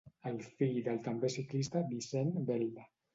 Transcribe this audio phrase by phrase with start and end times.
[0.27, 2.87] És fill del també ciclista Vicent Belda.